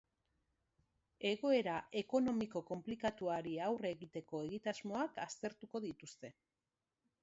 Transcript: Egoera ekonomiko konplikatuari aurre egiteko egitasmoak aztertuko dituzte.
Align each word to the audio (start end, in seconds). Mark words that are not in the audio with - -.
Egoera 1.31 1.75
ekonomiko 2.01 2.65
konplikatuari 2.71 3.55
aurre 3.69 3.95
egiteko 3.99 4.43
egitasmoak 4.49 5.25
aztertuko 5.29 5.89
dituzte. 5.91 6.39